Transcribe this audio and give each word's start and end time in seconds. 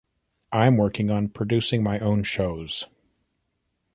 I'm 0.51 0.77
working 0.77 1.11
on 1.11 1.27
producing 1.29 1.83
my 1.83 1.99
own 1.99 2.23
shows. 2.23 2.87